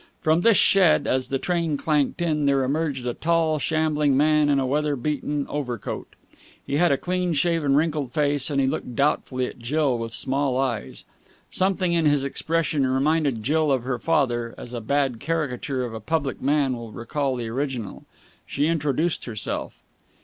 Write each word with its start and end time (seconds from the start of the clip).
From 0.19 0.41
this 0.41 0.57
shed, 0.57 1.05
as 1.05 1.29
the 1.29 1.37
train 1.37 1.77
clanked 1.77 2.23
in, 2.23 2.45
there 2.45 2.63
emerged 2.63 3.05
a 3.05 3.13
tall, 3.13 3.59
shambling 3.59 4.17
man 4.17 4.49
in 4.49 4.57
a 4.59 4.65
weather 4.65 4.95
beaten 4.95 5.45
overcoat. 5.47 6.15
He 6.65 6.77
had 6.77 6.91
a 6.91 6.97
clean 6.97 7.33
shaven, 7.33 7.75
wrinkled 7.75 8.09
face, 8.11 8.49
and 8.49 8.59
he 8.59 8.65
looked 8.65 8.95
doubtfully 8.95 9.45
at 9.45 9.59
Jill 9.59 9.99
with 9.99 10.11
small 10.11 10.57
eyes. 10.57 11.05
Something 11.51 11.93
in 11.93 12.05
his 12.07 12.23
expression 12.23 12.87
reminded 12.87 13.43
Jill 13.43 13.71
of 13.71 13.83
her 13.83 13.99
father, 13.99 14.55
as 14.57 14.73
a 14.73 14.81
bad 14.81 15.19
caricature 15.19 15.85
of 15.85 15.93
a 15.93 15.99
public 15.99 16.41
man 16.41 16.75
will 16.75 16.91
recall 16.91 17.35
the 17.35 17.47
original. 17.49 18.05
She 18.47 18.65
introduced 18.65 19.25
herself. 19.25 19.83